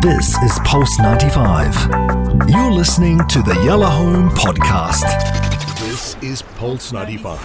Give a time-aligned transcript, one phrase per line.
[0.00, 2.48] This is Pulse 95.
[2.48, 5.02] You're listening to the Yellow Home Podcast.
[5.80, 7.40] This is Pulse 95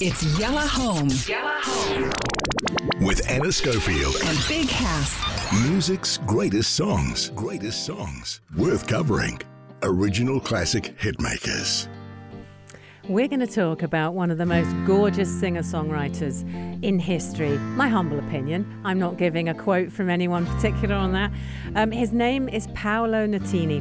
[0.00, 4.16] It's Yellow Home Yellow Home with Anna Schofield.
[4.24, 5.62] and Big House.
[5.68, 7.30] Music's greatest songs.
[7.34, 8.40] Greatest songs.
[8.56, 9.40] Worth covering.
[9.82, 11.88] Original classic hitmakers.
[13.08, 16.42] We're going to talk about one of the most gorgeous singer songwriters
[16.84, 17.56] in history.
[17.56, 18.82] My humble opinion.
[18.84, 21.32] I'm not giving a quote from anyone particular on that.
[21.74, 23.78] Um, his name is Paolo Nutini,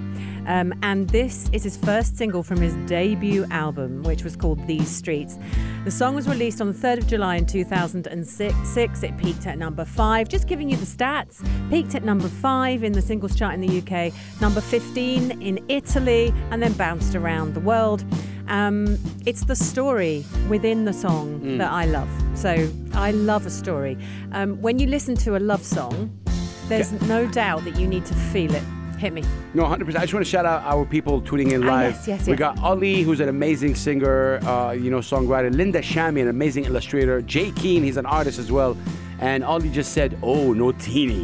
[0.48, 4.90] um, and this is his first single from his debut album, which was called These
[4.90, 5.38] Streets.
[5.84, 9.04] The song was released on the 3rd of July in 2006.
[9.04, 10.30] It peaked at number five.
[10.30, 13.80] Just giving you the stats peaked at number five in the singles chart in the
[13.80, 18.06] UK, number 15 in Italy, and then bounced around the world.
[18.48, 22.10] Um, it's the story within the song that I love.
[22.36, 23.98] So I love a story.
[24.32, 26.18] Um, when you listen to a love song,
[26.70, 28.64] there's no doubt that you need to feel it.
[28.98, 29.24] Hit me.
[29.54, 29.96] No, 100%.
[29.96, 31.94] I just want to shout out our people tuning in Ah, live.
[31.94, 32.40] yes, yes, We yes.
[32.40, 35.54] got Ali, who's an amazing singer, uh, you know, songwriter.
[35.54, 37.22] Linda Shami, an amazing illustrator.
[37.22, 38.76] Jay Keen, he's an artist as well.
[39.20, 41.24] And Ali just said, oh, no teeny.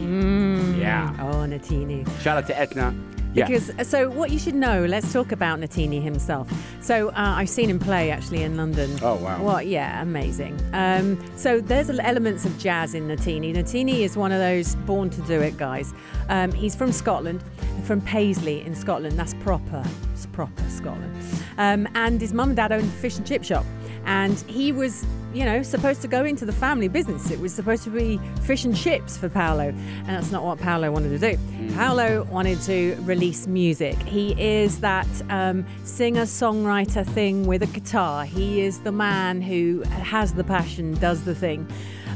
[0.80, 1.16] Yeah.
[1.20, 2.08] Oh, Nutini.
[2.22, 2.94] Shout out to Etna.
[3.34, 3.48] Yeah.
[3.48, 4.86] Because so what you should know.
[4.86, 6.52] Let's talk about Nutini himself.
[6.82, 8.98] So uh, I've seen him play actually in London.
[9.02, 9.42] Oh, wow.
[9.42, 9.68] What?
[9.68, 10.60] Yeah, amazing.
[10.74, 13.56] Um, so there's elements of jazz in Nutini.
[13.56, 15.94] Nutini is one of those born to do it guys.
[16.30, 17.44] Um, he's from Scotland,
[17.84, 19.18] from Paisley in Scotland.
[19.18, 19.84] That's proper.
[20.14, 21.16] It's proper Scotland.
[21.58, 23.66] Um, and his mum and dad owned a fish and chip shop.
[24.06, 27.32] And he was, you know, supposed to go into the family business.
[27.32, 29.70] It was supposed to be fish and chips for Paolo.
[29.70, 31.74] And that's not what Paolo wanted to do.
[31.74, 33.98] Paolo wanted to release music.
[34.04, 38.26] He is that um, singer songwriter thing with a guitar.
[38.26, 41.68] He is the man who has the passion, does the thing.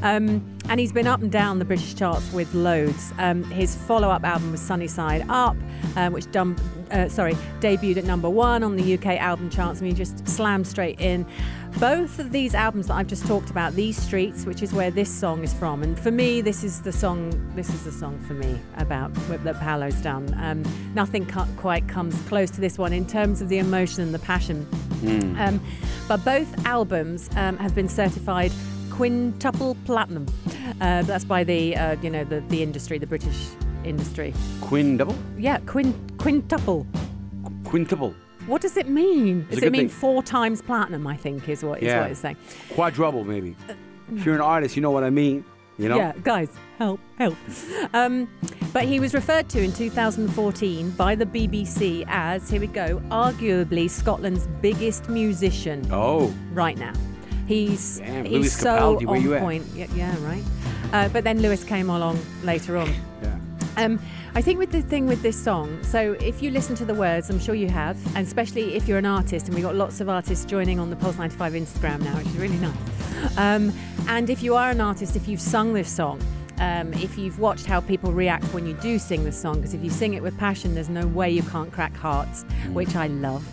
[0.03, 3.13] Um, and he's been up and down the British charts with loads.
[3.17, 5.55] Um, his follow-up album was Sunny Side Up,
[5.95, 6.55] um, which dum-
[6.91, 9.81] uh, sorry debuted at number one on the UK album charts.
[9.81, 11.25] I mean, just slammed straight in.
[11.79, 15.13] Both of these albums that I've just talked about, these streets, which is where this
[15.13, 17.31] song is from, and for me, this is the song.
[17.55, 19.13] This is the song for me about
[19.43, 20.33] that Paolo's done.
[20.39, 20.63] Um,
[20.95, 24.67] nothing quite comes close to this one in terms of the emotion and the passion.
[25.37, 25.61] Um,
[26.07, 28.51] but both albums um, have been certified
[28.89, 30.25] quintuple platinum.
[30.81, 33.49] Uh, that's by the uh, you know the the industry, the British
[33.83, 34.33] industry.
[34.61, 35.15] Quintuple.
[35.37, 36.87] Yeah, quin quintuple.
[37.63, 38.15] Quintuple.
[38.47, 39.45] What does it mean?
[39.49, 39.89] It's Does it mean thing.
[39.89, 41.05] four times platinum?
[41.05, 42.01] I think is what is Yeah.
[42.01, 42.37] what it's saying.
[42.73, 43.55] Quadruple, maybe.
[44.15, 45.43] If you're an artist, you know what I mean.
[45.77, 45.97] You know?
[45.97, 46.49] Yeah, guys,
[46.79, 47.35] help, help.
[47.93, 48.27] Um,
[48.73, 53.87] but he was referred to in 2014 by the BBC as, here we go, arguably
[53.89, 56.33] Scotland's biggest musician Oh.
[56.53, 56.93] right now.
[57.47, 59.65] He's Damn, he's Lewis so Capaldi, on point.
[59.75, 60.43] Yeah, yeah, right.
[60.93, 62.89] Uh, but then Lewis came along later on.
[63.21, 63.37] Yeah.
[63.77, 63.99] Um,
[64.37, 67.31] I think with the thing with this song, so if you listen to the words,
[67.31, 70.09] I'm sure you have, and especially if you're an artist, and we've got lots of
[70.09, 72.77] artists joining on the Pulse 95 Instagram now, which is really nice.
[73.35, 73.73] Um,
[74.07, 76.21] and if you are an artist, if you've sung this song,
[76.59, 79.83] um, if you've watched how people react when you do sing this song, because if
[79.83, 82.43] you sing it with passion, there's no way you can't crack hearts,
[82.73, 83.43] which I love.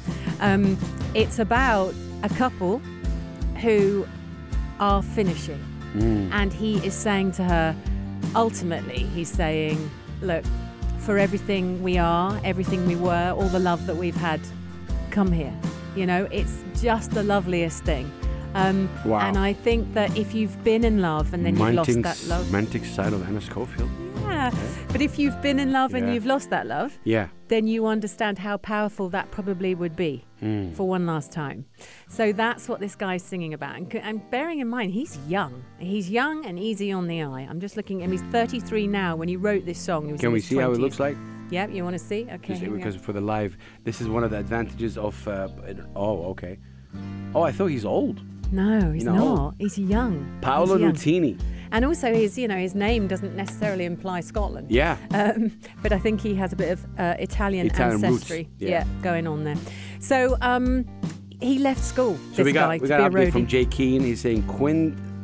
[0.42, 0.76] Um,
[1.14, 2.80] it's about a couple
[3.62, 4.06] who
[4.80, 5.64] are finishing.
[6.30, 7.74] And he is saying to her,
[8.34, 9.90] ultimately, he's saying,
[10.20, 10.44] Look,
[11.04, 14.40] for everything we are, everything we were, all the love that we've had,
[15.10, 15.54] come here.
[15.96, 18.10] You know, it's just the loveliest thing.
[18.54, 19.20] Um, Wow.
[19.20, 22.46] And I think that if you've been in love and then you've lost that love,
[22.46, 23.90] romantic side of Anna Schofield.
[24.22, 24.50] yeah.
[24.92, 27.28] But if you've been in love and you've lost that love, Yeah.
[27.48, 30.72] then you understand how powerful that probably would be Hmm.
[30.74, 31.64] for one last time.
[32.10, 33.76] So that's what this guy's singing about.
[33.76, 35.64] And, and bearing in mind, he's young.
[35.78, 37.46] He's young and easy on the eye.
[37.48, 38.12] I'm just looking at him.
[38.12, 39.16] He's 33 now.
[39.16, 41.16] When he wrote this song, he was Can we see how it looks like?
[41.48, 42.28] Yep, you want to see?
[42.30, 42.58] Okay.
[42.58, 45.26] Just because for the live, this is one of the advantages of.
[45.26, 45.48] Uh,
[45.96, 46.58] oh, okay.
[47.34, 48.20] Oh, I thought he's old.
[48.52, 49.14] No, he's No.
[49.14, 49.54] not.
[49.58, 50.38] He's young.
[50.42, 50.76] Paolo.
[50.76, 51.40] Nutini.
[51.72, 54.70] And also, his you know his name doesn't necessarily imply Scotland.
[54.70, 54.96] Yeah.
[55.10, 55.50] Um,
[55.82, 58.84] but I think he has a bit of uh, Italian, Italian ancestry, yeah.
[59.02, 59.56] going on there.
[60.04, 60.84] So um,
[61.40, 62.16] he left school.
[62.32, 64.02] So this we got guy we to got an a update from Jay Keen.
[64.02, 64.46] He's saying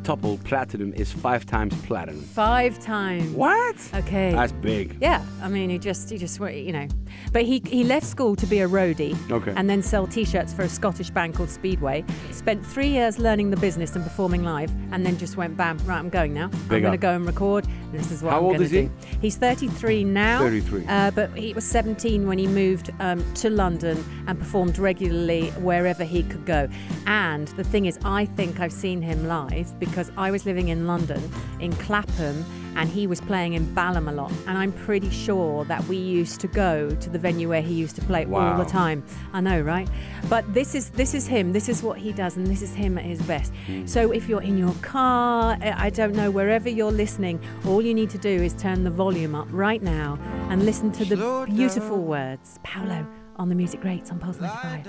[0.04, 2.20] quintuple platinum is five times platinum.
[2.22, 3.30] Five times.
[3.34, 3.76] What?
[3.94, 4.32] Okay.
[4.32, 4.96] That's big.
[5.00, 6.88] yeah, I mean, he just, he just, you know,
[7.32, 9.52] but he he left school to be a roadie, Okay.
[9.56, 12.04] and then sell T-shirts for a Scottish band called Speedway.
[12.32, 15.98] Spent three years learning the business and performing live, and then just went bam, right,
[15.98, 16.50] I'm going now.
[16.70, 17.66] I'm going to go and record.
[17.66, 18.82] And this is what How I'm old gonna is he?
[18.82, 18.90] do.
[19.20, 20.38] He's 33 now.
[20.38, 20.84] 33.
[20.86, 26.04] Uh, but he was 17 when he moved um, to London and performed regularly wherever
[26.04, 26.68] he could go.
[27.06, 30.86] And the thing is, I think I've seen him live because I was living in
[30.86, 31.22] London,
[31.60, 32.44] in Clapham,
[32.76, 34.32] and he was playing in Balham a lot.
[34.46, 37.96] And I'm pretty sure that we used to go to the venue where he used
[37.96, 39.04] to play all the time.
[39.32, 39.88] I know, right?
[40.28, 41.52] But this is this is him.
[41.52, 43.52] This is what he does, and this is him at his best.
[43.66, 43.86] Hmm.
[43.86, 47.94] So if you're in your car, I I don't know, wherever you're listening, all you
[47.94, 51.98] need to do is turn the volume up right now and listen to the beautiful
[52.02, 52.58] words.
[52.62, 53.06] Paolo
[53.36, 54.86] on the music greats on Pulse 95.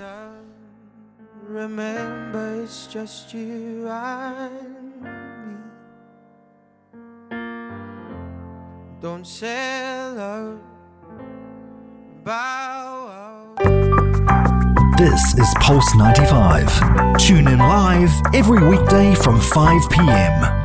[1.48, 4.91] Remember, it's just you and
[9.02, 10.60] Don't sell out,
[12.22, 13.58] bow out.
[14.96, 17.16] This is Pulse 95.
[17.18, 20.61] Tune in live every weekday from 5 p.m.